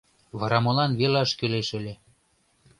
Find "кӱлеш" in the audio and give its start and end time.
1.39-1.69